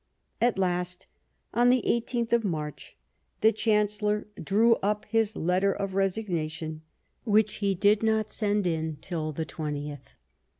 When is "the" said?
1.69-1.83, 3.41-3.51, 9.31-9.45